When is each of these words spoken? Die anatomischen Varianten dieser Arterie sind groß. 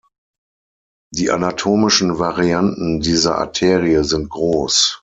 Die 1.13 1.29
anatomischen 1.29 2.17
Varianten 2.17 3.01
dieser 3.01 3.37
Arterie 3.37 4.03
sind 4.03 4.29
groß. 4.31 4.99